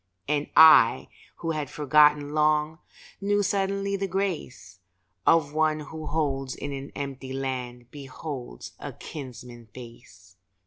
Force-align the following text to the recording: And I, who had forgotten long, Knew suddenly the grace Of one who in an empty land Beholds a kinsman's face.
And 0.27 0.49
I, 0.57 1.09
who 1.35 1.51
had 1.51 1.69
forgotten 1.69 2.33
long, 2.33 2.79
Knew 3.21 3.43
suddenly 3.43 3.95
the 3.95 4.07
grace 4.07 4.79
Of 5.27 5.53
one 5.53 5.79
who 5.81 6.47
in 6.57 6.73
an 6.73 6.91
empty 6.95 7.33
land 7.33 7.91
Beholds 7.91 8.71
a 8.79 8.93
kinsman's 8.93 9.69
face. 9.75 10.37